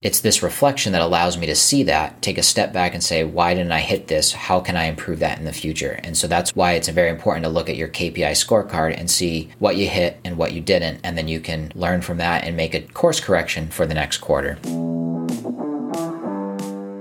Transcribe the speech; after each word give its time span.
it's 0.00 0.20
this 0.20 0.44
reflection 0.44 0.92
that 0.92 1.02
allows 1.02 1.36
me 1.36 1.44
to 1.44 1.56
see 1.56 1.82
that, 1.82 2.22
take 2.22 2.38
a 2.38 2.42
step 2.44 2.72
back 2.72 2.94
and 2.94 3.02
say, 3.02 3.24
why 3.24 3.52
didn't 3.52 3.72
I 3.72 3.80
hit 3.80 4.06
this? 4.06 4.32
How 4.32 4.60
can 4.60 4.76
I 4.76 4.84
improve 4.84 5.18
that 5.18 5.40
in 5.40 5.44
the 5.44 5.52
future? 5.52 5.98
And 6.04 6.16
so 6.16 6.28
that's 6.28 6.54
why 6.54 6.74
it's 6.74 6.88
very 6.88 7.10
important 7.10 7.42
to 7.42 7.50
look 7.50 7.68
at 7.68 7.74
your 7.74 7.88
KPI 7.88 8.30
scorecard 8.30 8.96
and 8.96 9.10
see 9.10 9.50
what 9.58 9.74
you 9.74 9.88
hit 9.88 10.20
and 10.24 10.38
what 10.38 10.52
you 10.52 10.60
didn't. 10.60 11.00
And 11.02 11.18
then 11.18 11.26
you 11.26 11.40
can 11.40 11.72
learn 11.74 12.00
from 12.00 12.18
that 12.18 12.44
and 12.44 12.56
make 12.56 12.74
a 12.74 12.82
course 12.82 13.18
correction 13.18 13.70
for 13.70 13.86
the 13.86 13.94
next 13.94 14.18
quarter. 14.18 14.56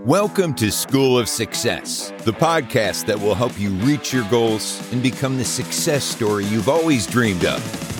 Welcome 0.04 0.56
to 0.56 0.72
School 0.72 1.20
of 1.20 1.30
Success, 1.30 2.12
the 2.24 2.34
podcast 2.34 3.06
that 3.06 3.20
will 3.20 3.36
help 3.36 3.60
you 3.60 3.70
reach 3.70 4.12
your 4.12 4.28
goals 4.32 4.82
and 4.92 5.04
become 5.04 5.38
the 5.38 5.46
success 5.46 6.04
story 6.04 6.46
you've 6.46 6.70
always 6.70 7.06
dreamed 7.06 7.46
of. 7.46 7.97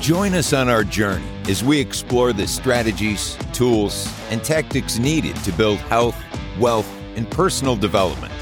Join 0.00 0.32
us 0.32 0.54
on 0.54 0.70
our 0.70 0.82
journey 0.82 1.28
as 1.46 1.62
we 1.62 1.78
explore 1.78 2.32
the 2.32 2.46
strategies, 2.46 3.36
tools, 3.52 4.10
and 4.30 4.42
tactics 4.42 4.98
needed 4.98 5.36
to 5.44 5.52
build 5.52 5.76
health, 5.76 6.16
wealth, 6.58 6.90
and 7.16 7.30
personal 7.30 7.76
development. 7.76 8.32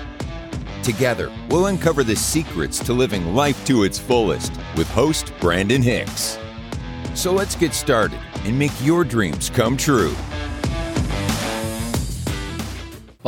Together, 0.84 1.32
we'll 1.50 1.66
uncover 1.66 2.04
the 2.04 2.14
secrets 2.14 2.78
to 2.78 2.92
living 2.92 3.34
life 3.34 3.66
to 3.66 3.82
its 3.82 3.98
fullest 3.98 4.52
with 4.76 4.88
host 4.90 5.32
Brandon 5.40 5.82
Hicks. 5.82 6.38
So 7.14 7.32
let's 7.32 7.56
get 7.56 7.74
started 7.74 8.20
and 8.44 8.56
make 8.56 8.72
your 8.80 9.02
dreams 9.02 9.50
come 9.50 9.76
true. 9.76 10.14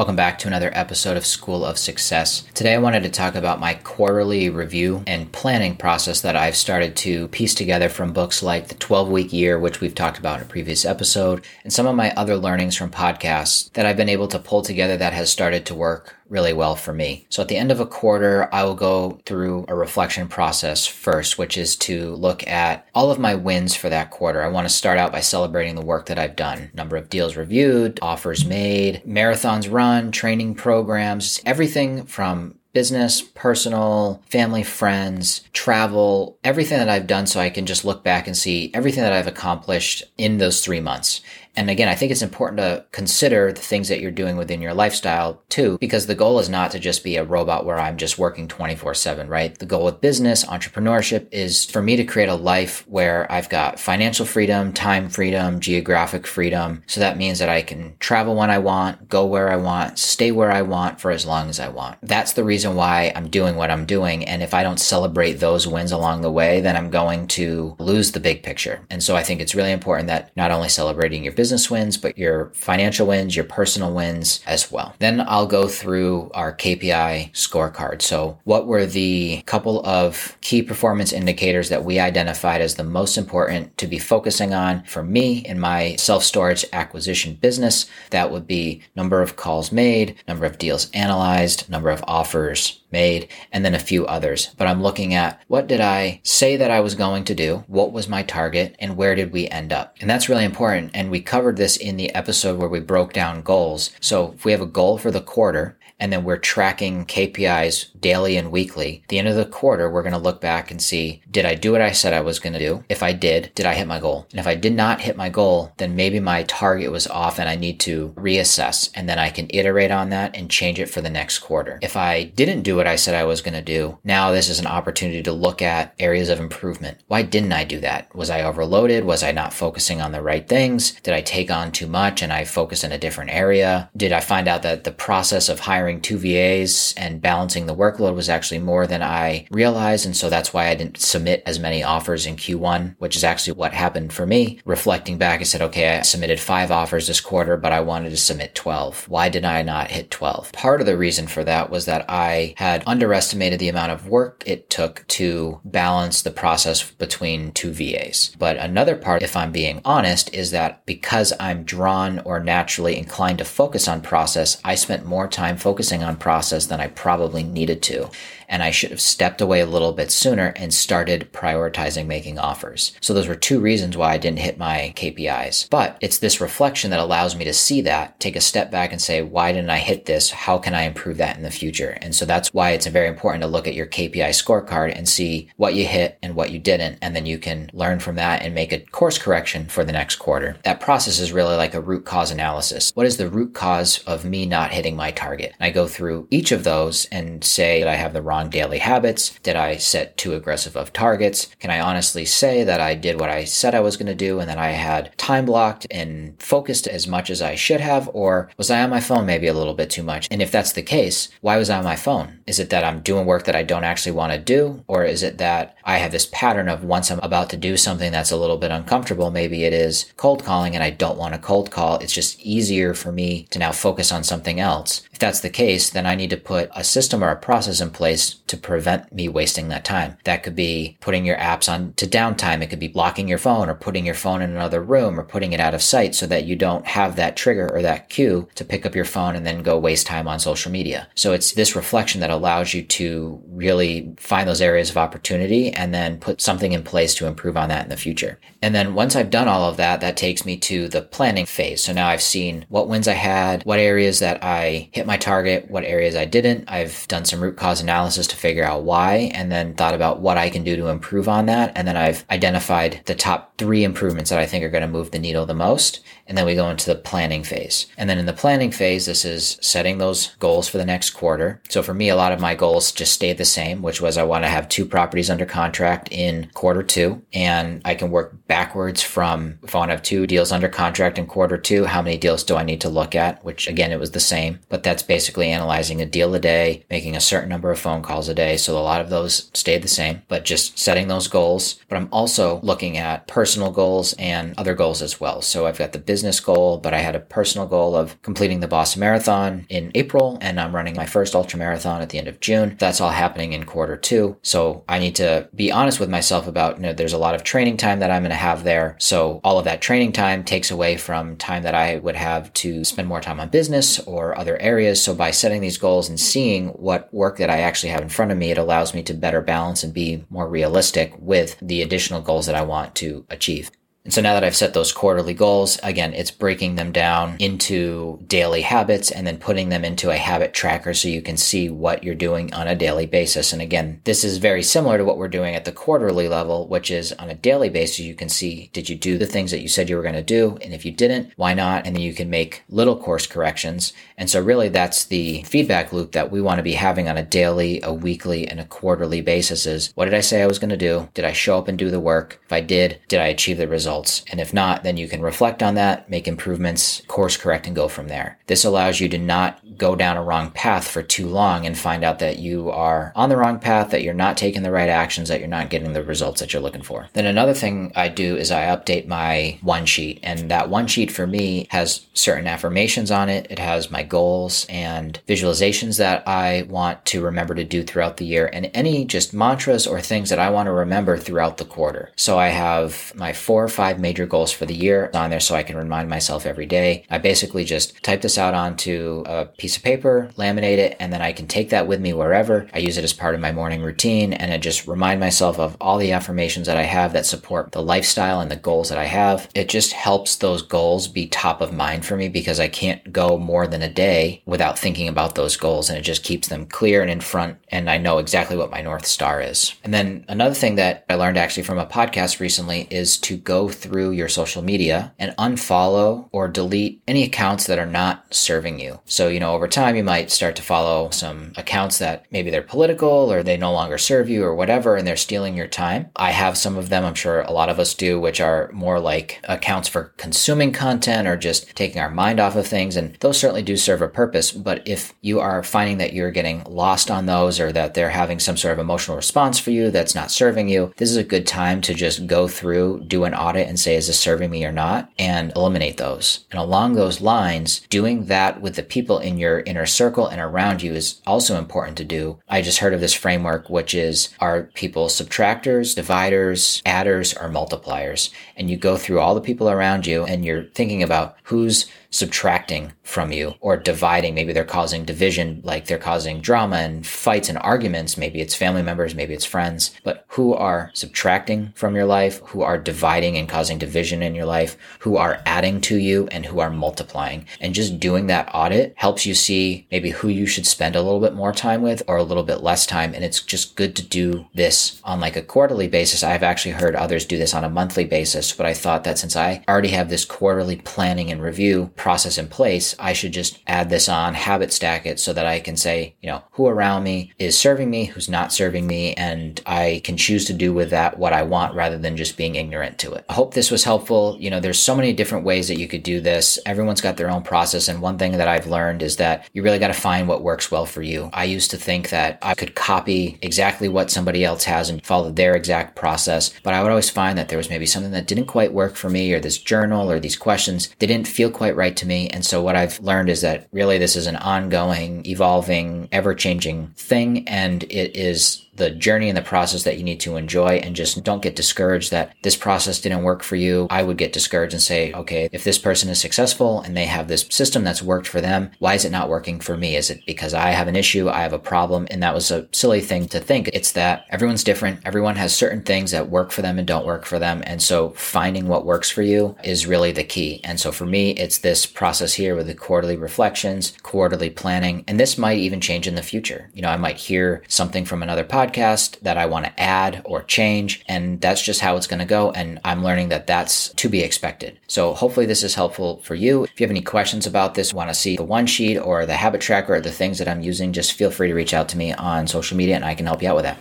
Welcome 0.01 0.17
back 0.17 0.39
to 0.39 0.49
another 0.49 0.71
episode 0.73 1.19
of 1.19 1.27
School 1.27 1.63
of 1.63 1.77
Success. 1.77 2.45
Today 2.55 2.73
I 2.73 2.79
wanted 2.79 3.03
to 3.03 3.11
talk 3.11 3.35
about 3.35 3.61
my 3.61 3.75
quarterly 3.75 4.49
review 4.49 5.03
and 5.07 5.31
planning 5.31 5.77
process 5.77 6.23
that 6.23 6.37
I've 6.37 6.57
started 6.57 6.97
to 6.97 7.29
piece 7.29 7.55
together 7.55 7.91
from 7.91 8.15
books 8.15 8.43
like 8.43 8.69
The 8.69 8.77
12 8.77 9.11
Week 9.11 9.31
Year, 9.31 9.59
which 9.59 9.83
we've 9.83 9.95
talked 9.95 10.17
about 10.17 10.39
in 10.39 10.47
a 10.47 10.49
previous 10.49 10.87
episode, 10.87 11.45
and 11.65 11.71
some 11.71 11.87
of 11.87 11.97
my 11.97 12.13
other 12.13 12.37
learnings 12.37 12.79
from 12.79 12.91
podcasts 12.91 13.71
that 13.75 13.85
I've 13.85 13.99
been 13.99 14.09
able 14.09 14.29
to 14.29 14.39
pull 14.39 14.63
together 14.63 14.97
that 14.97 15.13
has 15.13 15.31
started 15.31 15.67
to 15.67 15.75
work 15.75 16.17
really 16.31 16.53
well 16.53 16.77
for 16.77 16.93
me. 16.93 17.27
So 17.29 17.43
at 17.43 17.49
the 17.49 17.57
end 17.57 17.71
of 17.71 17.81
a 17.81 17.87
quarter, 17.87 18.49
I 18.53 18.65
will 18.65 18.75
go 18.75 19.21
through 19.27 19.67
a 19.69 19.75
reflection 19.75 20.29
process 20.29 20.87
first, 20.87 21.37
which 21.37 21.59
is 21.59 21.77
to 21.77 22.15
look 22.15 22.47
at 22.47 22.87
all 22.95 23.11
of 23.11 23.19
my 23.19 23.35
wins 23.35 23.75
for 23.75 23.91
that 23.91 24.11
quarter. 24.11 24.43
I 24.43 24.49
want 24.49 24.67
to 24.67 24.73
start 24.73 24.99
out 24.99 25.13
by 25.13 25.21
celebrating 25.21 25.75
the 25.75 25.85
work 25.85 26.07
that 26.07 26.19
I've 26.19 26.37
done. 26.37 26.71
Number 26.73 26.97
of 26.97 27.11
deals 27.11 27.37
reviewed, 27.37 27.99
offers 28.01 28.45
made, 28.45 29.03
marathons 29.07 29.71
run, 29.71 30.13
training 30.13 30.55
programs, 30.55 31.43
everything 31.45 32.05
from 32.07 32.55
business, 32.73 33.21
personal, 33.21 34.23
family, 34.29 34.63
friends, 34.63 35.43
travel, 35.53 36.39
everything 36.45 36.79
that 36.79 36.89
I've 36.89 37.07
done 37.07 37.27
so 37.27 37.41
I 37.41 37.51
can 37.51 37.67
just 37.67 37.85
look 37.85 38.05
back 38.05 38.27
and 38.27 38.37
see 38.37 38.71
everything 38.73 39.03
that 39.03 39.13
I've 39.13 39.27
accomplished 39.27 40.05
in 40.17 40.39
those 40.39 40.65
three 40.65 40.81
months. 40.81 41.21
And 41.57 41.71
again, 41.71 41.89
I 41.89 41.95
think 41.95 42.13
it's 42.13 42.23
important 42.23 42.59
to 42.59 42.85
consider 42.93 43.53
the 43.53 43.61
things 43.61 43.89
that 43.89 44.01
you're 44.01 44.11
doing 44.11 44.37
within 44.37 44.63
your 44.63 44.75
lifestyle 44.75 45.43
too, 45.49 45.79
because 45.79 46.07
the 46.07 46.15
goal 46.15 46.39
is 46.39 46.49
not 46.49 46.71
to 46.73 46.79
just 46.79 47.05
be 47.05 47.17
a 47.17 47.25
robot 47.25 47.67
where 47.67 47.79
I'm 47.79 47.97
just 47.97 48.19
working 48.19 48.49
24 48.49 48.95
7, 48.95 49.29
right? 49.29 49.59
The 49.59 49.67
goal 49.67 49.85
with 49.85 50.01
business, 50.01 50.45
entrepreneurship 50.45 51.27
is 51.33 51.65
for 51.65 51.83
me 51.83 51.97
to 51.97 52.05
create 52.05 52.29
a 52.29 52.35
life 52.35 52.87
where 52.89 53.31
I've 53.31 53.49
got 53.49 53.81
financial 53.81 54.27
freedom, 54.27 54.73
time 54.73 55.09
freedom, 55.09 55.61
geographic 55.61 56.27
freedom. 56.27 56.83
So 56.87 57.01
that 57.01 57.17
means 57.19 57.39
that 57.41 57.49
I 57.49 57.63
can 57.63 57.97
travel 57.99 58.35
when 58.35 58.51
I 58.51 58.59
want, 58.59 59.09
go 59.09 59.27
where 59.27 59.51
I 59.51 59.57
want, 59.57 59.99
stay 59.99 60.31
where 60.31 60.53
I 60.53 60.63
want 60.63 61.01
for 61.01 61.11
as 61.11 61.27
long 61.27 61.49
as 61.49 61.59
I 61.61 61.69
want. 61.69 61.99
That's 62.03 62.35
the 62.35 62.45
reason 62.45 62.75
why 62.75 63.13
I'm 63.15 63.29
doing 63.29 63.57
what 63.57 63.71
I'm 63.71 63.87
doing. 63.87 64.25
And 64.25 64.43
if 64.43 64.55
I 64.55 64.63
don't 64.63 64.81
celebrate 64.81 65.35
those 65.35 65.67
wins 65.67 65.93
along 65.93 66.23
the 66.23 66.31
way, 66.31 66.61
then 66.61 66.77
I'm 66.77 66.91
going 66.91 67.27
to 67.29 67.77
lose 67.79 68.13
the 68.13 68.21
big 68.21 68.43
picture. 68.43 68.87
And 68.91 69.03
so 69.03 69.17
I 69.17 69.23
think 69.23 69.41
it's 69.41 69.55
really 69.55 69.73
important 69.73 70.09
that 70.09 70.31
not 70.37 70.51
only 70.51 70.69
celebrating 70.69 71.25
your 71.25 71.33
business 71.41 71.71
wins, 71.71 71.97
but 71.97 72.19
your 72.19 72.51
financial 72.53 73.07
wins, 73.07 73.35
your 73.35 73.47
personal 73.47 73.95
wins 73.95 74.41
as 74.47 74.71
well. 74.71 74.95
Then 74.99 75.25
I'll 75.27 75.47
go 75.47 75.69
through 75.69 76.31
our 76.35 76.55
KPI 76.55 77.33
scorecard. 77.33 78.03
So, 78.03 78.39
what 78.45 78.67
were 78.67 78.85
the 78.85 79.41
couple 79.47 79.83
of 79.87 80.37
key 80.43 80.61
performance 80.61 81.15
indicators 81.15 81.71
that 81.71 81.83
we 81.83 81.99
identified 81.99 82.61
as 82.61 82.75
the 82.75 82.85
most 82.85 83.17
important 83.17 83.79
to 83.79 83.87
be 83.87 83.99
focusing 83.99 84.53
on 84.53 84.85
for 84.85 85.03
me 85.03 85.39
in 85.39 85.59
my 85.59 85.97
self 85.97 86.25
storage 86.25 86.67
acquisition 86.75 87.37
business? 87.37 87.87
That 88.11 88.31
would 88.31 88.47
be 88.47 88.83
number 88.95 89.23
of 89.23 89.37
calls 89.37 89.73
made, 89.73 90.17
number 90.29 90.45
of 90.45 90.59
deals 90.59 90.91
analyzed, 90.91 91.71
number 91.71 91.89
of 91.89 92.05
offers 92.07 92.80
made, 92.93 93.29
and 93.53 93.65
then 93.65 93.75
a 93.75 93.79
few 93.79 94.07
others. 94.07 94.55
But 94.57 94.67
I'm 94.67 94.83
looking 94.83 95.15
at 95.15 95.41
what 95.49 95.67
did 95.67 95.81
I 95.81 96.21
say 96.23 96.57
that 96.57 96.71
I 96.71 96.81
was 96.81 96.95
going 96.95 97.25
to 97.25 97.35
do? 97.35 97.65
What 97.67 97.93
was 97.93 98.09
my 98.09 98.23
target? 98.23 98.77
And 98.79 98.97
where 98.97 99.15
did 99.15 99.33
we 99.33 99.49
end 99.49 99.73
up? 99.73 99.97
And 100.01 100.09
that's 100.09 100.29
really 100.29 100.45
important. 100.45 100.93
And 100.95 101.11
we 101.11 101.21
covered 101.21 101.57
this 101.57 101.77
in 101.77 101.97
the 101.97 102.15
episode 102.15 102.59
where 102.59 102.69
we 102.69 102.81
broke 102.81 103.13
down 103.13 103.43
goals. 103.43 103.91
So 104.01 104.33
if 104.33 104.45
we 104.45 104.53
have 104.53 104.61
a 104.61 104.67
goal 104.67 104.99
for 104.99 105.11
the 105.11 105.21
quarter, 105.21 105.79
and 106.01 106.13
then 106.13 106.25
we're 106.25 106.39
tracking 106.39 107.05
KPIs 107.05 108.01
daily 108.01 108.37
and 108.37 108.51
weekly. 108.51 109.01
At 109.05 109.09
the 109.09 109.19
end 109.19 109.29
of 109.29 109.37
the 109.37 109.45
quarter, 109.45 109.91
we're 109.91 110.03
going 110.03 110.13
to 110.13 110.19
look 110.19 110.41
back 110.41 110.71
and 110.71 110.81
see, 110.81 111.23
did 111.31 111.45
I 111.45 111.55
do 111.55 111.73
what 111.73 111.81
I 111.81 111.93
said 111.93 112.13
I 112.13 112.23
was 112.23 112.39
going 112.39 112.55
to 112.55 112.59
do? 112.59 112.85
If 112.89 113.03
I 113.03 113.13
did, 113.13 113.53
did 113.55 113.67
I 113.67 113.75
hit 113.75 113.87
my 113.87 114.01
goal? 114.01 114.27
And 114.31 114.41
if 114.41 114.47
I 114.47 114.55
did 114.55 114.73
not 114.73 115.03
hit 115.03 115.17
my 115.17 115.29
goal, 115.29 115.73
then 115.77 115.95
maybe 115.95 116.19
my 116.19 116.43
target 116.45 116.91
was 116.91 117.07
off 117.07 117.39
and 117.39 117.49
I 117.49 117.57
need 117.57 117.79
to 117.81 118.15
reassess 118.17 118.91
and 118.95 119.09
then 119.09 119.19
I 119.19 119.31
can 119.31 119.47
iterate 119.51 119.91
on 119.91 120.11
that 120.11 120.35
and 120.37 120.51
change 120.51 120.81
it 120.81 120.91
for 120.91 121.01
the 121.01 121.11
next 121.11 121.41
quarter. 121.41 121.79
If 121.83 121.97
I 121.97 122.25
didn't 122.25 122.63
do 122.63 122.77
what 122.77 122.87
I 122.87 122.97
said 122.97 123.15
I 123.15 123.25
was 123.25 123.43
going 123.43 123.55
to 123.55 123.63
do, 123.63 123.99
now 124.03 124.31
this 124.31 124.49
is 124.49 124.59
an 124.59 124.67
opportunity 124.67 125.23
to 125.23 125.33
look 125.33 125.61
at 125.61 125.95
areas 125.99 126.29
of 126.29 126.41
improvement. 126.41 126.99
Why 127.09 127.23
didn't 127.23 127.53
I 127.53 127.65
do 127.65 127.81
that? 127.81 128.15
Was 128.15 128.31
I 128.31 128.43
overloaded? 128.43 129.05
Was 129.05 129.23
I 129.23 129.33
not 129.33 129.53
focusing 129.53 130.01
on 130.01 130.13
the 130.13 130.23
right 130.23 130.49
things? 130.49 130.93
Did 131.03 131.15
I 131.15 131.21
take 131.21 131.51
on 131.51 131.73
too 131.73 131.87
much 131.87 132.23
and 132.23 132.33
I 132.33 132.45
focus 132.45 132.85
in 132.85 132.93
a 132.93 132.99
different 132.99 133.31
area? 133.31 133.91
Did 133.97 134.13
I 134.13 134.21
find 134.21 134.49
out 134.49 134.63
that 134.63 134.85
the 134.85 134.93
process 134.93 135.49
of 135.49 135.61
hiring 135.61 135.90
hiring 135.91 136.01
two 136.01 136.19
VAs 136.19 136.95
and 136.97 137.21
balancing 137.21 137.67
the 137.67 137.75
workload 137.75 138.15
was 138.15 138.29
actually 138.29 138.61
more 138.61 138.87
than 138.87 139.03
I 139.03 139.47
realized. 139.51 140.07
And 140.07 140.17
so 140.17 140.31
that's 140.31 140.53
why 140.55 140.69
I 140.69 140.77
didn't 140.77 140.99
submit 140.99 141.43
as 141.47 141.59
many 141.59 141.83
offers 141.83 142.27
in 142.27 142.37
Q1, 142.37 142.95
which 142.99 143.17
is 143.17 143.25
actually 143.25 143.55
what 143.55 143.73
happened 143.73 144.13
for 144.13 144.25
me. 144.25 144.61
Reflecting 144.65 145.19
back, 145.19 145.41
I 145.41 145.45
said, 145.45 145.63
okay, 145.63 145.99
I 145.99 146.03
submitted 146.03 146.39
five 146.39 146.71
offers 146.71 147.09
this 147.09 147.21
quarter, 147.21 147.57
but 147.57 147.73
I 147.73 147.81
wanted 147.81 148.11
to 148.11 148.17
submit 148.17 148.55
12. 148.55 149.09
Why 149.09 149.29
did 149.29 149.45
I 149.45 149.63
not 149.63 149.91
hit 149.91 150.13
12? 150.13 150.53
Part 150.53 150.81
of 150.81 150.87
the 150.87 150.97
reason 150.97 151.27
for 151.27 151.43
that 151.43 151.71
was 151.71 151.87
that 151.87 152.05
I 152.09 152.55
had 152.57 152.85
underestimated 152.87 153.59
the 153.59 153.69
amount 153.69 153.91
of 153.91 154.07
work 154.07 154.45
it 154.47 154.71
took 154.71 155.05
to 155.09 155.61
balance 155.65 156.23
the 156.23 156.31
process 156.31 156.89
between 156.89 157.51
two 157.51 157.73
VAs. 157.73 158.37
But 158.39 158.59
another 158.59 158.95
part, 158.95 159.23
if 159.23 159.37
I'm 159.37 159.51
being 159.51 159.81
honest, 159.85 160.33
is 160.33 160.53
that 160.53 160.87
because 160.87 161.33
I'm 161.41 161.65
drawn 161.65 162.21
or 162.21 162.39
naturally 162.39 162.97
inclined 162.97 163.39
to 163.39 163.45
focus 163.45 163.89
on 163.89 164.03
process, 164.03 164.61
I 164.65 164.77
spent 164.77 165.05
more 165.05 165.27
time 165.27 165.57
focusing 165.57 165.80
focusing 165.81 166.03
on 166.03 166.15
process 166.15 166.67
than 166.67 166.79
I 166.79 166.89
probably 166.89 167.43
needed 167.43 167.81
to 167.85 168.11
and 168.51 168.63
I 168.63 168.71
should 168.71 168.91
have 168.91 169.01
stepped 169.01 169.41
away 169.41 169.61
a 169.61 169.67
little 169.67 169.93
bit 169.93 170.11
sooner 170.11 170.53
and 170.57 170.75
started 170.75 171.33
prioritizing 171.33 172.07
making 172.07 172.39
offers. 172.39 172.93
So 173.01 173.15
those 173.15 173.29
were 173.29 173.37
two 173.37 173.61
reasons 173.61 173.97
why 173.97 174.13
I 174.13 174.19
didn't 174.19 174.41
hit 174.41 174.59
my 174.59 174.93
KPIs. 174.97 175.71
But 175.71 175.97
it's 176.01 176.19
this 176.19 176.41
reflection 176.41 176.91
that 176.91 177.01
allows 177.01 177.37
me 177.37 177.45
to 177.45 177.55
see 177.55 177.81
that, 177.83 178.19
take 178.21 178.37
a 178.37 178.41
step 178.41 178.71
back 178.71 178.93
and 178.93 179.01
say, 179.01 179.23
why 179.23 179.53
didn't 179.53 179.71
I 179.71 179.79
hit 179.79 180.05
this? 180.05 180.31
How 180.31 180.59
can 180.59 180.75
I 180.75 180.83
improve 180.83 181.17
that 181.19 181.37
in 181.37 181.43
the 181.43 181.51
future? 181.51 181.97
And 182.03 182.15
so 182.15 182.27
that's 182.27 182.53
why 182.53 182.71
it's 182.71 182.87
very 182.87 183.09
important 183.09 183.43
to 183.43 183.49
look 183.49 183.69
at 183.69 183.75
your 183.75 183.87
KPI 183.87 184.31
scorecard 184.31 184.97
and 184.97 185.09
see 185.09 185.49
what 185.57 185.75
you 185.75 185.87
hit 185.87 186.19
and 186.23 186.35
what 186.35 186.51
you 186.51 186.59
didn't. 186.59 186.99
And 187.01 187.15
then 187.15 187.27
you 187.27 187.39
can 187.39 187.71
learn 187.73 188.01
from 188.01 188.17
that 188.17 188.43
and 188.43 188.55
make 188.55 188.73
a 188.73 188.81
course 188.81 189.19
correction 189.19 189.67
for 189.69 189.85
the 189.85 189.93
next 189.93 190.17
quarter. 190.17 190.57
That 190.65 190.81
process 190.81 191.21
is 191.21 191.33
really 191.33 191.57
like 191.57 191.75
a 191.75 191.81
root 191.81 192.05
cause 192.05 192.33
analysis. 192.33 192.91
What 192.95 193.07
is 193.07 193.17
the 193.17 193.31
root 193.31 193.55
cause 193.55 194.03
of 194.07 194.25
me 194.25 194.45
not 194.45 194.73
hitting 194.73 194.97
my 194.97 195.13
target? 195.13 195.55
And 195.59 195.67
I 195.67 195.71
go 195.71 195.87
through 195.87 196.27
each 196.31 196.51
of 196.51 196.65
those 196.65 197.07
and 197.07 197.45
say 197.45 197.81
that 197.81 197.89
I 197.89 197.95
have 197.95 198.13
the 198.13 198.23
wrong 198.23 198.40
daily 198.49 198.79
habits? 198.79 199.39
Did 199.43 199.57
I 199.57 199.77
set 199.77 200.17
too 200.17 200.35
aggressive 200.35 200.77
of 200.77 200.93
targets? 200.93 201.55
Can 201.59 201.71
I 201.71 201.81
honestly 201.81 202.25
say 202.25 202.65
that 202.65 202.81
I 202.81 202.95
did 202.95 203.21
what 203.21 203.29
I 203.29 203.45
said 203.45 203.75
I 203.75 203.81
was 203.81 203.97
going 203.97 204.07
to 204.07 204.15
do 204.15 204.41
and 204.41 204.49
that 204.49 204.59
I 204.59 204.71
had 204.71 205.17
time 205.19 205.45
blocked 205.45 205.87
and 205.91 206.41
focused 206.41 206.87
as 206.87 207.07
much 207.07 207.29
as 207.31 207.43
I 207.43 207.55
should 207.55 207.81
have? 207.81 208.09
Or 208.15 208.51
was 208.57 208.71
I 208.71 208.83
on 208.83 208.91
my 208.91 209.01
phone 209.01 209.27
maybe 209.27 209.47
a 209.47 209.55
little 209.55 209.75
bit 209.75 209.91
too 209.91 210.03
much? 210.03 210.29
And 210.31 210.41
if 210.41 210.51
that's 210.51 210.73
the 210.73 210.83
case, 210.83 211.29
why 211.41 211.57
was 211.57 211.69
I 211.69 211.79
on 211.79 211.85
my 211.85 211.97
phone? 211.97 212.41
Is 212.47 212.59
it 212.59 212.71
that 212.71 212.85
I'm 212.85 213.01
doing 213.01 213.27
work 213.27 213.45
that 213.45 213.57
I 213.57 213.63
don't 213.63 213.85
actually 213.85 214.13
want 214.13 214.33
to 214.33 214.39
do? 214.39 214.85
Or 214.87 215.05
is 215.05 215.23
it 215.23 215.39
that 215.39 215.77
I 215.85 215.99
have 215.99 216.13
this 216.13 216.29
pattern 216.33 216.69
of 216.69 216.85
once 216.85 217.11
I'm 217.11 217.21
about 217.21 217.51
to 217.51 217.57
do 217.57 217.77
something 217.77 218.13
that's 218.13 218.31
a 218.31 218.37
little 218.37 218.59
bit 218.59 218.71
uncomfortable, 218.71 219.31
maybe 219.31 219.65
it 219.65 219.73
is 219.73 220.13
cold 220.17 220.45
calling 220.45 220.75
and 220.75 220.85
I 220.85 220.91
don't 220.91 221.19
want 221.19 221.35
to 221.35 221.41
cold 221.41 221.71
call. 221.71 221.99
It's 221.99 222.13
just 222.13 222.41
easier 222.41 222.95
for 222.95 223.13
me 223.13 223.47
to 223.51 223.59
now 223.59 223.73
focus 223.73 224.13
on 224.13 224.25
something 224.25 224.61
else 224.61 225.03
that's 225.21 225.41
the 225.41 225.51
case, 225.51 225.91
then 225.91 226.07
I 226.07 226.15
need 226.15 226.31
to 226.31 226.37
put 226.37 226.71
a 226.75 226.85
system 226.85 227.23
or 227.23 227.31
a 227.31 227.37
process 227.37 227.81
in 227.81 227.91
place 227.91 228.35
to 228.47 228.57
prevent 228.57 229.13
me 229.13 229.29
wasting 229.29 229.69
that 229.69 229.85
time. 229.85 230.17
That 230.25 230.43
could 230.43 230.57
be 230.57 230.97
putting 231.01 231.25
your 231.25 231.37
apps 231.37 231.73
on 231.73 231.93
to 231.95 232.07
downtime. 232.07 232.63
It 232.63 232.69
could 232.69 232.81
be 232.81 232.89
blocking 232.89 233.29
your 233.29 233.39
phone 233.39 233.69
or 233.69 233.75
putting 233.75 234.05
your 234.05 234.15
phone 234.15 234.43
in 234.43 234.51
another 234.51 234.83
room 234.83 235.19
or 235.19 235.23
putting 235.23 235.53
it 235.53 235.61
out 235.61 235.75
of 235.75 235.83
sight 235.83 236.15
so 236.15 236.27
that 236.27 236.45
you 236.45 236.57
don't 236.57 236.87
have 236.87 237.17
that 237.17 237.37
trigger 237.37 237.71
or 237.73 237.83
that 237.83 238.09
cue 238.09 238.49
to 238.55 238.65
pick 238.65 238.85
up 238.85 238.95
your 238.95 239.05
phone 239.05 239.37
and 239.37 239.47
then 239.47 239.63
go 239.63 239.79
waste 239.79 240.07
time 240.07 240.27
on 240.27 240.41
social 240.41 240.73
media. 240.73 241.09
So 241.15 241.33
it's 241.33 241.53
this 241.53 241.77
reflection 241.77 242.21
that 242.21 242.31
allows 242.31 242.75
you 242.75 242.83
to 242.83 243.43
really 243.49 244.15
find 244.19 244.49
those 244.49 244.61
areas 244.61 244.91
of 244.91 244.97
opportunity 244.97 245.73
and 245.73 245.95
then 245.95 246.19
put 246.19 246.41
something 246.41 246.73
in 246.73 246.83
place 246.83 247.15
to 247.17 247.27
improve 247.27 247.57
on 247.57 247.69
that 247.69 247.85
in 247.85 247.91
the 247.91 247.97
future. 247.97 248.39
And 248.63 248.75
then 248.75 248.95
once 248.95 249.17
I've 249.17 249.31
done 249.31 249.49
all 249.49 249.69
of 249.69 249.77
that, 249.77 250.01
that 250.01 250.17
takes 250.17 250.45
me 250.45 250.57
to 250.59 250.89
the 250.89 251.03
planning 251.03 251.47
phase. 251.47 251.83
So 251.83 251.93
now 251.93 252.09
I've 252.09 252.23
seen 252.23 252.65
what 252.69 252.89
wins 252.89 253.09
I 253.09 253.15
had, 253.15 253.63
what 253.65 253.79
areas 253.79 254.19
that 254.19 254.43
I 254.43 254.89
hit 254.93 255.07
my 255.11 255.17
target, 255.17 255.69
what 255.69 255.83
areas 255.83 256.15
I 256.15 256.25
didn't. 256.25 256.71
I've 256.71 257.05
done 257.09 257.25
some 257.25 257.41
root 257.41 257.57
cause 257.57 257.81
analysis 257.81 258.29
to 258.29 258.37
figure 258.37 258.63
out 258.63 258.85
why 258.85 259.33
and 259.35 259.51
then 259.51 259.75
thought 259.75 259.93
about 259.93 260.21
what 260.21 260.37
I 260.37 260.51
can 260.51 260.63
do 260.63 260.77
to 260.77 260.87
improve 260.87 261.29
on 261.29 261.47
that. 261.47 261.73
And 261.75 261.89
then 261.89 261.97
I've 261.97 262.25
identified 262.31 263.01
the 263.07 263.17
top 263.17 263.59
three 263.59 263.83
improvements 263.83 264.31
that 264.31 264.39
I 264.39 264.47
think 264.47 264.63
are 264.63 264.71
going 264.71 264.83
to 264.83 264.87
move 264.87 265.11
the 265.11 265.19
needle 265.19 265.47
the 265.47 265.53
most. 265.53 265.99
And 266.31 266.39
then 266.39 266.47
we 266.47 266.55
go 266.55 266.71
into 266.71 266.87
the 266.87 266.95
planning 266.95 267.43
phase. 267.43 267.89
And 267.99 268.09
then 268.09 268.19
in 268.19 268.27
the 268.27 268.33
planning 268.33 268.71
phase, 268.71 269.07
this 269.07 269.25
is 269.25 269.59
setting 269.61 269.99
those 269.99 270.29
goals 270.37 270.69
for 270.69 270.79
the 270.79 270.87
next 270.87 271.11
quarter. 271.11 271.61
So 271.69 271.83
for 271.83 271.93
me, 271.93 272.09
a 272.09 272.15
lot 272.15 272.31
of 272.31 272.41
my 272.41 272.55
goals 272.55 272.93
just 272.93 273.13
stayed 273.13 273.37
the 273.37 273.45
same, 273.45 273.83
which 273.83 274.01
was 274.01 274.17
I 274.17 274.23
want 274.23 274.45
to 274.45 274.49
have 274.49 274.69
two 274.69 274.87
properties 274.87 275.29
under 275.29 275.45
contract 275.45 276.09
in 276.13 276.49
quarter 276.55 276.85
two. 276.85 277.21
And 277.33 277.83
I 277.85 277.97
can 277.97 278.13
work 278.13 278.47
backwards 278.47 279.03
from 279.03 279.59
if 279.65 279.75
I 279.75 279.79
want 279.79 279.89
to 279.89 279.95
have 279.95 280.05
two 280.05 280.25
deals 280.29 280.53
under 280.53 280.69
contract 280.69 281.19
in 281.19 281.27
quarter 281.27 281.59
two, 281.59 281.85
how 281.85 282.01
many 282.01 282.17
deals 282.17 282.45
do 282.45 282.55
I 282.55 282.63
need 282.63 282.81
to 282.83 282.89
look 282.89 283.17
at? 283.17 283.45
Which 283.45 283.67
again, 283.67 283.91
it 283.91 283.99
was 283.99 284.13
the 284.13 284.21
same, 284.21 284.61
but 284.69 284.85
that's 284.85 285.03
basically 285.03 285.51
analyzing 285.51 286.01
a 286.01 286.07
deal 286.07 286.33
a 286.37 286.39
day, 286.39 286.85
making 286.89 287.17
a 287.17 287.21
certain 287.21 287.49
number 287.49 287.73
of 287.73 287.81
phone 287.81 288.03
calls 288.03 288.29
a 288.29 288.35
day. 288.35 288.57
So 288.57 288.79
a 288.79 288.81
lot 288.81 289.01
of 289.01 289.11
those 289.11 289.51
stayed 289.53 289.83
the 289.83 289.89
same, 289.89 290.23
but 290.29 290.45
just 290.45 290.79
setting 290.79 291.09
those 291.09 291.27
goals. 291.27 291.81
But 291.89 291.97
I'm 291.97 292.09
also 292.13 292.61
looking 292.63 292.97
at 292.97 293.27
personal 293.27 293.73
goals 293.73 294.13
and 294.13 294.55
other 294.57 294.75
goals 294.75 295.03
as 295.03 295.21
well. 295.21 295.43
So 295.43 295.67
I've 295.67 295.79
got 295.79 295.91
the 295.91 295.99
business 295.99 296.20
business 296.21 296.41
goal, 296.41 296.77
but 296.77 296.93
I 296.93 296.99
had 296.99 297.17
a 297.17 297.21
personal 297.21 297.67
goal 297.67 297.97
of 297.97 298.21
completing 298.21 298.61
the 298.61 298.69
Boston 298.69 299.01
Marathon 299.01 299.65
in 299.71 299.91
April, 299.95 300.37
and 300.43 300.61
I'm 300.61 300.77
running 300.77 300.95
my 300.95 301.07
first 301.07 301.35
ultra 301.35 301.59
marathon 301.59 302.03
at 302.03 302.11
the 302.11 302.19
end 302.19 302.29
of 302.29 302.41
June. 302.41 302.77
That's 302.79 303.01
all 303.01 303.09
happening 303.09 303.55
in 303.55 303.65
quarter 303.65 303.97
two. 303.97 304.37
So 304.43 304.85
I 304.87 304.99
need 304.99 305.17
to 305.17 305.49
be 305.55 305.73
honest 305.73 305.99
with 305.99 306.11
myself 306.11 306.47
about, 306.47 306.77
you 306.77 306.83
know, 306.83 306.93
there's 306.93 307.15
a 307.15 307.19
lot 307.19 307.35
of 307.35 307.43
training 307.43 307.79
time 307.79 308.01
that 308.01 308.11
I'm 308.11 308.21
going 308.21 308.33
to 308.33 308.37
have 308.37 308.65
there. 308.65 308.97
So 308.99 309.41
all 309.43 309.59
of 309.59 309.65
that 309.65 309.81
training 309.81 310.13
time 310.13 310.45
takes 310.45 310.71
away 310.71 310.99
from 310.99 311.39
time 311.39 311.63
that 311.63 311.75
I 311.75 311.97
would 312.01 312.17
have 312.17 312.53
to 312.53 312.85
spend 312.85 313.09
more 313.09 313.23
time 313.23 313.41
on 313.41 313.49
business 313.49 313.99
or 314.01 314.37
other 314.37 314.61
areas. 314.61 315.03
So 315.03 315.15
by 315.15 315.31
setting 315.31 315.63
these 315.63 315.79
goals 315.79 316.11
and 316.11 316.21
seeing 316.21 316.69
what 316.69 317.09
work 317.15 317.39
that 317.39 317.49
I 317.49 317.61
actually 317.61 317.93
have 317.93 318.03
in 318.03 318.11
front 318.11 318.31
of 318.31 318.37
me, 318.37 318.51
it 318.51 318.59
allows 318.59 318.93
me 318.93 319.03
to 319.05 319.15
better 319.15 319.41
balance 319.41 319.83
and 319.83 319.95
be 319.95 320.27
more 320.29 320.51
realistic 320.51 321.15
with 321.19 321.57
the 321.63 321.81
additional 321.81 322.21
goals 322.21 322.45
that 322.45 322.55
I 322.55 322.61
want 322.61 322.95
to 322.97 323.25
achieve. 323.31 323.71
And 324.05 324.15
so 324.15 324.23
now 324.23 324.33
that 324.33 324.45
I've 324.45 324.57
set 324.57 324.73
those 324.73 324.93
quarterly 324.93 325.35
goals, 325.35 325.79
again, 325.83 326.15
it's 326.15 326.31
breaking 326.31 326.77
them 326.77 326.91
down 326.91 327.37
into 327.39 328.19
daily 328.27 328.63
habits 328.63 329.11
and 329.11 329.27
then 329.27 329.37
putting 329.37 329.69
them 329.69 329.85
into 329.85 330.09
a 330.11 330.17
habit 330.17 330.55
tracker 330.55 330.95
so 330.95 331.09
you 331.09 331.21
can 331.21 331.37
see 331.37 331.69
what 331.69 332.03
you're 332.03 332.15
doing 332.15 332.53
on 332.55 332.67
a 332.67 332.75
daily 332.75 333.05
basis. 333.05 333.53
And 333.53 333.61
again, 333.61 334.01
this 334.05 334.25
is 334.25 334.39
very 334.39 334.63
similar 334.63 334.97
to 334.97 335.05
what 335.05 335.19
we're 335.19 335.29
doing 335.29 335.55
at 335.55 335.67
the 335.67 335.73
quarterly 335.73 336.29
level, 336.29 336.67
which 336.67 336.91
is 336.91 337.13
on 337.13 337.29
a 337.29 337.35
daily 337.35 337.69
basis, 337.69 337.99
you 337.99 338.15
can 338.15 338.31
see, 338.31 338.71
did 338.73 338.89
you 338.89 338.97
do 338.97 339.19
the 339.19 339.27
things 339.27 339.51
that 339.51 339.61
you 339.61 339.69
said 339.69 339.91
you 339.91 339.97
were 339.97 340.03
going 340.03 340.15
to 340.15 340.23
do? 340.23 340.57
And 340.63 340.73
if 340.73 340.87
you 340.87 340.93
didn't, 340.93 341.35
why 341.37 341.53
not? 341.53 341.87
And 341.87 341.95
then 341.95 342.03
you 342.03 342.15
can 342.15 342.31
make 342.31 342.65
little 342.71 342.97
course 342.97 343.27
corrections. 343.27 343.93
And 344.17 344.31
so 344.31 344.41
really 344.41 344.71
that's 344.71 345.05
the 345.05 345.43
feedback 345.43 345.93
loop 345.93 346.13
that 346.13 346.31
we 346.31 346.41
want 346.41 346.57
to 346.57 346.63
be 346.63 346.73
having 346.73 347.07
on 347.07 347.19
a 347.19 347.23
daily, 347.23 347.83
a 347.83 347.93
weekly, 347.93 348.49
and 348.49 348.61
a 348.61 348.65
quarterly 348.65 349.21
basis 349.21 349.67
is 349.67 349.93
what 349.95 350.07
did 350.07 350.15
I 350.15 350.21
say 350.21 350.43
I 350.43 350.47
was 350.47 350.59
going 350.59 350.71
to 350.71 350.77
do? 350.79 351.11
Did 351.13 351.27
I 351.27 351.33
show 351.33 351.59
up 351.59 351.69
and 351.69 351.79
do 351.79 351.91
the 351.91 352.01
work? 352.01 352.41
If 352.47 352.53
I 352.53 352.63
did, 352.63 352.99
did 353.07 353.21
I 353.21 353.27
achieve 353.27 353.59
the 353.59 353.69
result? 353.69 353.90
Results. 353.91 354.25
And 354.31 354.41
if 354.41 354.55
not, 354.55 354.85
then 354.85 354.97
you 354.97 355.09
can 355.09 355.21
reflect 355.21 355.63
on 355.63 355.75
that, 355.75 356.09
make 356.09 356.29
improvements, 356.29 357.03
course 357.09 357.37
correct, 357.37 357.67
and 357.67 357.75
go 357.75 357.89
from 357.89 358.07
there. 358.09 358.39
This 358.47 358.65
allows 358.65 359.01
you 359.01 359.09
to 359.09 359.19
not 359.19 359.59
go 359.77 359.97
down 359.97 360.17
a 360.17 360.23
wrong 360.23 360.51
path 360.51 360.87
for 360.87 361.03
too 361.03 361.27
long 361.27 361.67
and 361.67 361.77
find 361.77 362.05
out 362.05 362.21
that 362.21 362.39
you 362.39 362.71
are 362.71 363.13
on 363.17 363.29
the 363.29 363.37
wrong 363.37 363.59
path, 363.59 363.91
that 363.91 364.03
you're 364.03 364.15
not 364.15 364.37
taking 364.37 364.63
the 364.63 364.71
right 364.71 364.89
actions, 364.89 365.29
that 365.29 365.41
you're 365.41 365.49
not 365.49 365.71
getting 365.71 365.93
the 365.93 366.05
results 366.05 366.41
that 366.41 366.53
you're 366.53 366.63
looking 366.63 366.83
for. 366.83 367.09
Then 367.15 367.27
another 367.27 367.55
thing 367.55 367.93
I 367.97 368.09
do 368.09 368.37
is 368.37 368.53
I 368.53 368.67
update 368.67 369.09
my 369.09 369.59
one 369.63 369.87
sheet. 369.87 370.21
And 370.23 370.51
that 370.51 370.69
one 370.69 370.87
sheet 370.87 371.11
for 371.11 371.27
me 371.27 371.67
has 371.71 372.07
certain 372.15 372.47
affirmations 372.47 373.11
on 373.11 373.29
it. 373.29 373.47
It 373.51 373.59
has 373.59 373.91
my 373.91 374.03
goals 374.03 374.67
and 374.69 375.19
visualizations 375.27 375.99
that 375.99 376.27
I 376.29 376.63
want 376.69 377.05
to 377.07 377.23
remember 377.23 377.55
to 377.55 377.65
do 377.65 377.83
throughout 377.83 378.19
the 378.19 378.27
year 378.27 378.51
and 378.53 378.71
any 378.73 379.05
just 379.05 379.35
mantras 379.35 379.87
or 379.87 380.01
things 380.01 380.31
that 380.31 380.39
I 380.39 380.51
want 380.51 380.67
to 380.67 380.73
remember 380.73 381.17
throughout 381.17 381.57
the 381.57 381.65
quarter. 381.65 382.13
So 382.17 382.39
I 382.39 382.49
have 382.49 383.13
my 383.17 383.33
four 383.33 383.65
or 383.65 383.69
five 383.69 383.80
major 383.99 384.27
goals 384.27 384.53
for 384.53 384.67
the 384.67 384.75
year 384.75 385.11
on 385.15 385.31
there 385.31 385.41
so 385.41 385.55
I 385.55 385.63
can 385.63 385.77
remind 385.77 386.09
myself 386.09 386.47
every 386.47 386.67
day. 386.67 387.05
I 387.11 387.19
basically 387.19 387.65
just 387.65 388.03
type 388.03 388.21
this 388.21 388.39
out 388.39 388.55
onto 388.55 389.25
a 389.27 389.47
piece 389.47 389.77
of 389.77 389.83
paper, 389.83 390.31
laminate 390.37 390.79
it, 390.79 390.97
and 391.01 391.13
then 391.13 391.23
I 391.23 391.33
can 391.33 391.47
take 391.47 391.71
that 391.71 391.87
with 391.87 392.01
me 392.01 392.13
wherever. 392.13 392.69
I 392.73 392.79
use 392.79 392.97
it 392.97 393.05
as 393.05 393.13
part 393.13 393.35
of 393.35 393.41
my 393.41 393.53
morning 393.53 393.83
routine 393.83 394.33
and 394.33 394.53
I 394.53 394.59
just 394.59 394.87
remind 394.87 395.21
myself 395.21 395.59
of 395.59 395.77
all 395.81 395.99
the 395.99 396.13
affirmations 396.13 396.67
that 396.67 396.77
I 396.77 396.83
have 396.83 397.13
that 397.13 397.27
support 397.27 397.73
the 397.73 397.83
lifestyle 397.83 398.41
and 398.41 398.51
the 398.51 398.57
goals 398.57 398.89
that 398.89 398.99
I 398.99 399.05
have. 399.05 399.49
It 399.55 399.69
just 399.69 399.93
helps 399.93 400.37
those 400.37 400.63
goals 400.63 401.09
be 401.09 401.27
top 401.27 401.61
of 401.61 401.73
mind 401.73 402.05
for 402.05 402.17
me 402.17 402.29
because 402.29 402.61
I 402.61 402.69
can't 402.69 403.13
go 403.13 403.39
more 403.39 403.67
than 403.67 403.83
a 403.83 403.93
day 403.93 404.43
without 404.47 404.79
thinking 404.79 405.09
about 405.09 405.35
those 405.35 405.57
goals 405.57 405.89
and 405.89 405.99
it 405.99 406.03
just 406.03 406.25
keeps 406.25 406.49
them 406.49 406.67
clear 406.67 407.03
and 407.03 407.11
in 407.11 407.21
front 407.21 407.59
and 407.69 407.89
I 407.89 407.99
know 407.99 408.19
exactly 408.19 408.57
what 408.57 408.71
my 408.71 408.83
North 408.83 409.07
Star 409.07 409.41
is. 409.41 409.75
And 409.85 409.95
then 409.95 410.25
another 410.29 410.55
thing 410.55 410.75
that 410.77 411.05
I 411.09 411.15
learned 411.15 411.39
actually 411.39 411.63
from 411.63 411.79
a 411.79 411.87
podcast 411.87 412.41
recently 412.41 412.87
is 412.91 413.17
to 413.19 413.37
go 413.37 413.69
through 413.71 414.11
your 414.13 414.29
social 414.29 414.63
media 414.63 415.13
and 415.19 415.37
unfollow 415.37 416.29
or 416.33 416.49
delete 416.49 417.03
any 417.07 417.23
accounts 417.23 417.67
that 417.67 417.79
are 417.79 417.87
not 417.87 418.25
serving 418.35 418.79
you. 418.81 419.01
So, 419.05 419.29
you 419.29 419.41
know, 419.41 419.55
over 419.55 419.69
time, 419.69 419.97
you 419.97 420.05
might 420.05 420.31
start 420.31 420.57
to 420.57 420.63
follow 420.63 421.11
some 421.11 421.53
accounts 421.57 421.99
that 421.99 422.27
maybe 422.31 422.51
they're 422.51 422.63
political 422.63 423.33
or 423.33 423.43
they 423.43 423.57
no 423.57 423.73
longer 423.73 423.99
serve 423.99 424.29
you 424.29 424.45
or 424.45 424.55
whatever, 424.55 424.97
and 424.97 425.07
they're 425.07 425.17
stealing 425.17 425.57
your 425.57 425.67
time. 425.67 426.11
I 426.17 426.31
have 426.31 426.57
some 426.57 426.77
of 426.77 426.89
them, 426.89 427.05
I'm 427.05 427.15
sure 427.15 427.41
a 427.43 427.53
lot 427.53 427.69
of 427.69 427.79
us 427.79 427.95
do, 427.95 428.21
which 428.21 428.41
are 428.41 428.71
more 428.73 429.01
like 429.01 429.41
accounts 429.45 429.89
for 429.89 430.13
consuming 430.17 430.73
content 430.73 431.27
or 431.29 431.37
just 431.37 431.75
taking 431.77 432.01
our 432.01 432.11
mind 432.11 432.41
off 432.41 432.57
of 432.57 432.67
things. 432.67 432.97
And 432.97 433.17
those 433.21 433.39
certainly 433.39 433.63
do 433.63 433.77
serve 433.77 434.03
a 434.03 434.09
purpose. 434.09 434.53
But 434.53 434.87
if 434.87 435.15
you 435.21 435.41
are 435.41 435.63
finding 435.63 435.99
that 435.99 436.13
you're 436.13 436.31
getting 436.31 436.65
lost 436.65 437.11
on 437.11 437.27
those 437.27 437.61
or 437.61 437.73
that 437.73 437.95
they're 437.95 438.11
having 438.11 438.39
some 438.39 438.57
sort 438.57 438.73
of 438.73 438.79
emotional 438.79 439.17
response 439.17 439.59
for 439.59 439.71
you 439.71 439.91
that's 439.91 440.15
not 440.15 440.31
serving 440.31 440.69
you, 440.69 440.93
this 440.97 441.11
is 441.11 441.17
a 441.17 441.25
good 441.25 441.47
time 441.47 441.81
to 441.83 441.95
just 441.95 442.27
go 442.27 442.49
through, 442.49 443.05
do 443.07 443.25
an 443.25 443.35
audit 443.35 443.60
and 443.69 443.79
say, 443.79 443.97
is 443.97 444.07
this 444.07 444.19
serving 444.19 444.51
me 444.51 444.65
or 444.65 444.73
not? 444.73 445.11
And 445.19 445.53
eliminate 445.57 445.97
those. 445.97 446.45
And 446.51 446.61
along 446.61 446.95
those 446.95 447.21
lines, 447.21 447.81
doing 447.89 448.27
that 448.27 448.61
with 448.61 448.77
the 448.77 448.83
people 448.83 449.19
in 449.19 449.39
your 449.39 449.61
inner 449.61 449.87
circle 449.87 450.27
and 450.27 450.41
around 450.41 450.83
you 450.83 450.95
is 450.95 451.21
also 451.27 451.59
important 451.59 451.97
to 451.99 452.05
do. 452.05 452.39
I 452.49 452.63
just 452.63 452.79
heard 452.79 452.95
of 452.95 453.01
this 453.01 453.15
framework, 453.15 453.71
which 453.71 453.95
is 453.95 454.31
are 454.41 454.65
people 454.75 455.07
subtractors, 455.07 455.95
dividers, 455.95 456.83
adders, 456.85 457.35
or 457.35 457.49
multipliers? 457.49 458.31
And 458.57 458.71
you 458.71 458.77
go 458.77 458.97
through 458.97 459.21
all 459.21 459.35
the 459.35 459.41
people 459.41 459.71
around 459.71 460.07
you 460.07 460.25
and 460.25 460.45
you're 460.45 460.65
thinking 460.65 461.03
about 461.03 461.37
who's 461.45 461.87
subtracting 462.11 462.93
from 463.03 463.33
you 463.33 463.55
or 463.61 463.77
dividing. 463.77 464.35
Maybe 464.35 464.53
they're 464.53 464.65
causing 464.65 465.05
division, 465.05 465.61
like 465.65 465.87
they're 465.87 465.99
causing 465.99 466.41
drama 466.41 466.77
and 466.77 467.07
fights 467.07 467.49
and 467.49 467.59
arguments. 467.59 468.17
Maybe 468.17 468.41
it's 468.41 468.55
family 468.55 468.83
members, 468.83 469.15
maybe 469.15 469.35
it's 469.35 469.45
friends, 469.45 469.93
but 470.05 470.25
who 470.29 470.53
are 470.55 470.91
subtracting 470.95 471.73
from 471.75 471.95
your 471.95 472.05
life, 472.05 472.41
who 472.47 472.63
are 472.63 472.79
dividing 472.79 473.37
and 473.37 473.49
causing 473.49 473.79
division 473.79 474.23
in 474.23 474.35
your 474.35 474.45
life, 474.45 474.77
who 475.01 475.17
are 475.17 475.43
adding 475.47 475.81
to 475.83 475.97
you 475.97 476.29
and 476.33 476.47
who 476.47 476.61
are 476.61 476.71
multiplying. 476.71 477.47
And 477.61 477.75
just 477.75 478.01
doing 478.01 478.27
that 478.27 478.51
audit 478.53 478.95
helps 478.97 479.25
you 479.25 479.35
see 479.35 479.87
maybe 479.91 480.11
who 480.11 480.29
you 480.29 480.47
should 480.47 480.67
spend 480.67 480.97
a 480.97 481.03
little 481.03 481.21
bit 481.21 481.35
more 481.35 481.53
time 481.53 481.83
with 481.83 482.03
or 482.09 482.17
a 482.17 482.23
little 482.23 482.43
bit 482.43 482.63
less 482.63 482.87
time. 482.87 483.15
And 483.15 483.25
it's 483.25 483.41
just 483.41 483.77
good 483.77 483.95
to 483.97 484.03
do 484.03 484.47
this 484.55 485.01
on 485.05 485.21
like 485.21 485.37
a 485.37 485.43
quarterly 485.43 485.89
basis. 485.89 486.25
I've 486.25 486.43
actually 486.43 486.73
heard 486.73 486.97
others 486.97 487.25
do 487.25 487.39
this 487.39 487.55
on 487.55 487.65
a 487.65 487.71
monthly 487.71 488.05
basis, 488.05 488.53
but 488.53 488.67
I 488.67 488.75
thought 488.75 489.05
that 489.05 489.19
since 489.19 489.37
I 489.37 489.65
already 489.69 489.89
have 489.89 490.11
this 490.11 490.25
quarterly 490.25 490.77
planning 490.77 491.31
and 491.31 491.43
review 491.43 491.91
process 492.01 492.39
in 492.39 492.49
place, 492.49 492.97
I 492.99 493.13
should 493.13 493.33
just 493.33 493.61
add 493.67 493.91
this 493.91 494.09
on, 494.09 494.35
habit 494.35 494.73
stack 494.73 495.05
it 495.05 495.21
so 495.21 495.33
that 495.35 495.47
I 495.47 495.61
can 495.61 495.77
say, 495.77 496.15
you 496.23 496.29
know, 496.29 496.43
who 496.53 496.67
around 496.67 497.05
me 497.05 497.33
is 497.39 497.59
serving 497.59 497.91
me, 497.91 498.07
who's 498.07 498.29
not 498.29 498.53
serving 498.53 498.87
me, 498.87 499.13
and 499.15 499.61
I 499.67 500.01
can 500.03 500.17
choose 500.17 500.47
to 500.47 500.55
do 500.55 500.73
with 500.73 500.91
that 500.91 501.19
what 501.19 501.35
I 501.35 501.43
want 501.43 501.75
rather 501.75 501.99
than 501.99 502.17
just 502.17 502.39
being 502.39 502.57
ignorant 502.57 502.99
to 503.01 503.13
it. 503.13 503.27
I 503.29 503.35
hope 503.35 503.53
this 503.53 503.71
was 503.71 503.85
helpful. 503.85 504.37
You 504.41 504.49
know, 504.51 504.61
there's 504.61 504.79
so 504.79 504.97
many 504.97 505.13
different 505.13 505.45
ways 505.45 505.69
that 505.69 505.79
you 505.79 505.87
could 505.87 506.03
do 506.03 506.21
this. 506.21 506.59
Everyone's 506.65 507.03
got 507.03 507.19
their 507.19 507.31
own 507.31 507.43
process. 507.43 507.87
And 507.87 508.01
one 508.01 508.17
thing 508.17 508.33
that 508.33 508.49
I've 508.49 508.67
learned 508.67 509.03
is 509.03 509.17
that 509.17 509.47
you 509.53 509.63
really 509.63 509.79
got 509.79 509.89
to 509.89 509.95
find 509.95 510.27
what 510.27 510.43
works 510.43 510.71
well 510.71 510.87
for 510.87 511.03
you. 511.03 511.29
I 511.35 511.45
used 511.45 511.71
to 511.73 511.77
think 511.77 512.09
that 512.09 512.39
I 512.41 512.55
could 512.55 512.75
copy 512.75 513.39
exactly 513.43 513.89
what 513.89 514.11
somebody 514.11 514.43
else 514.43 514.65
has 514.65 514.89
and 514.89 515.05
follow 515.05 515.31
their 515.31 515.55
exact 515.55 515.97
process, 515.97 516.51
but 516.63 516.73
I 516.73 516.83
would 516.83 516.91
always 516.91 517.11
find 517.11 517.37
that 517.37 517.51
there 517.51 517.59
was 517.59 517.69
maybe 517.69 517.87
something 517.87 518.13
that 518.13 518.27
didn't 518.27 518.47
quite 518.47 518.73
work 518.73 518.97
for 518.97 519.11
me 519.11 519.33
or 519.35 519.41
this 519.41 519.59
journal 519.59 520.11
or 520.11 520.19
these 520.19 520.37
questions, 520.37 520.89
didn't 520.99 521.29
feel 521.29 521.51
quite 521.51 521.77
right 521.77 521.90
right 521.91 521.97
to 521.97 522.07
me. 522.07 522.29
And 522.29 522.47
so 522.47 522.63
what 522.63 522.77
I've 522.77 523.01
learned 523.01 523.29
is 523.29 523.41
that 523.41 523.67
really 523.73 523.99
this 523.99 524.15
is 524.15 524.29
an 524.29 524.37
ongoing, 524.37 525.27
evolving, 525.27 526.09
ever 526.13 526.35
changing 526.35 526.89
thing. 526.97 527.49
And 527.49 527.83
it 527.85 528.17
is 528.17 528.65
the 528.81 528.91
journey 528.91 529.29
and 529.29 529.37
the 529.37 529.43
process 529.43 529.85
that 529.85 529.99
you 529.99 530.03
need 530.03 530.19
to 530.21 530.37
enjoy 530.37 530.77
and 530.77 530.97
just 530.97 531.23
don't 531.23 531.43
get 531.43 531.55
discouraged 531.55 532.11
that 532.11 532.35
this 532.43 532.57
process 532.57 533.01
didn't 533.01 533.23
work 533.23 533.43
for 533.43 533.57
you. 533.57 533.87
I 533.91 534.03
would 534.03 534.17
get 534.17 534.33
discouraged 534.33 534.73
and 534.73 534.83
say, 534.83 535.13
okay, 535.13 535.49
if 535.53 535.63
this 535.63 535.79
person 535.79 536.09
is 536.09 536.19
successful 536.19 536.81
and 536.81 536.97
they 536.97 537.05
have 537.05 537.29
this 537.29 537.47
system 537.51 537.85
that's 537.85 538.03
worked 538.03 538.27
for 538.27 538.41
them, 538.41 538.71
why 538.79 538.95
is 538.95 539.05
it 539.05 539.13
not 539.13 539.29
working 539.29 539.61
for 539.61 539.77
me? 539.77 539.97
Is 539.97 540.09
it 540.11 540.23
because 540.27 540.55
I 540.55 540.71
have 540.71 540.89
an 540.89 540.97
issue? 540.97 541.29
I 541.29 541.43
have 541.43 541.53
a 541.53 541.59
problem? 541.59 542.09
And 542.11 542.23
that 542.23 542.35
was 542.35 542.51
a 542.51 542.67
silly 542.73 543.03
thing 543.03 543.29
to 543.29 543.39
think. 543.39 543.69
It's 543.69 543.93
that 543.93 544.25
everyone's 544.31 544.65
different. 544.65 545.01
Everyone 545.05 545.37
has 545.37 545.55
certain 545.55 545.83
things 545.83 546.11
that 546.13 546.31
work 546.31 546.51
for 546.51 546.63
them 546.63 546.79
and 546.79 546.89
don't 546.89 547.07
work 547.07 547.27
for 547.27 547.39
them. 547.39 547.63
And 547.67 547.83
so 547.83 548.11
finding 548.11 548.67
what 548.67 548.87
works 548.87 549.11
for 549.11 549.23
you 549.23 549.57
is 549.63 549.87
really 549.87 550.13
the 550.13 550.25
key. 550.25 550.63
And 550.65 550.81
so 550.81 550.91
for 550.91 551.05
me, 551.05 551.33
it's 551.33 551.59
this 551.59 551.85
process 551.85 552.33
here 552.35 552.57
with 552.57 552.67
the 552.67 552.75
quarterly 552.75 553.17
reflections, 553.17 553.93
quarterly 554.03 554.49
planning, 554.49 555.05
and 555.07 555.21
this 555.21 555.37
might 555.37 555.59
even 555.59 555.83
change 555.83 556.09
in 556.09 556.15
the 556.15 556.23
future. 556.23 556.71
You 556.73 556.81
know, 556.81 556.89
I 556.89 556.97
might 556.97 557.19
hear 557.19 557.63
something 557.69 558.07
from 558.07 558.23
another 558.23 558.45
podcast 558.45 558.70
podcast 558.71 559.19
that 559.21 559.37
I 559.37 559.47
want 559.47 559.67
to 559.67 559.81
add 559.81 560.23
or 560.25 560.43
change. 560.43 561.03
And 561.09 561.41
that's 561.41 561.63
just 561.63 561.81
how 561.81 561.97
it's 561.97 562.07
going 562.07 562.21
to 562.21 562.27
go. 562.27 562.51
And 562.53 562.81
I'm 562.85 563.03
learning 563.03 563.29
that 563.31 563.47
that's 563.47 563.89
to 563.95 564.09
be 564.09 564.23
expected. 564.23 564.79
So 564.87 565.15
hopefully 565.15 565.47
this 565.47 565.63
is 565.63 565.75
helpful 565.75 566.19
for 566.19 566.35
you. 566.35 566.65
If 566.65 566.81
you 566.81 566.85
have 566.85 566.91
any 566.91 567.03
questions 567.03 567.47
about 567.47 567.75
this, 567.75 567.93
want 567.93 568.11
to 568.11 568.15
see 568.15 568.37
the 568.37 568.45
one 568.45 568.67
sheet 568.67 568.99
or 568.99 569.27
the 569.27 569.37
habit 569.37 569.61
tracker 569.61 569.95
or 569.95 570.01
the 570.01 570.11
things 570.11 570.39
that 570.39 570.49
I'm 570.49 570.61
using, 570.61 570.93
just 570.93 571.13
feel 571.13 571.31
free 571.31 571.49
to 571.49 571.55
reach 571.55 571.75
out 571.75 571.89
to 571.91 571.99
me 571.99 572.13
on 572.13 572.47
social 572.47 572.77
media 572.77 572.97
and 572.97 573.05
I 573.05 573.15
can 573.15 573.27
help 573.27 573.43
you 573.43 573.49
out 573.49 573.57
with 573.57 573.65
that. 573.65 573.79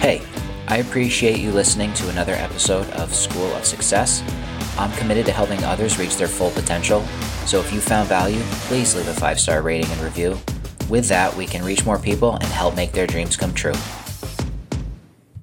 Hey, 0.00 0.22
I 0.68 0.78
appreciate 0.78 1.38
you 1.38 1.50
listening 1.50 1.92
to 1.94 2.08
another 2.10 2.34
episode 2.34 2.88
of 2.90 3.14
School 3.14 3.52
of 3.54 3.64
Success. 3.64 4.22
I'm 4.76 4.92
committed 4.92 5.26
to 5.26 5.32
helping 5.32 5.62
others 5.64 5.98
reach 5.98 6.16
their 6.16 6.28
full 6.28 6.50
potential. 6.50 7.02
So 7.46 7.60
if 7.60 7.72
you 7.72 7.80
found 7.80 8.08
value, 8.08 8.40
please 8.66 8.96
leave 8.96 9.08
a 9.08 9.14
five 9.14 9.38
star 9.38 9.62
rating 9.62 9.90
and 9.90 10.00
review. 10.00 10.38
With 10.88 11.08
that, 11.08 11.34
we 11.34 11.46
can 11.46 11.64
reach 11.64 11.84
more 11.84 11.98
people 11.98 12.34
and 12.34 12.44
help 12.44 12.76
make 12.76 12.92
their 12.92 13.06
dreams 13.06 13.36
come 13.36 13.54
true. 13.54 13.72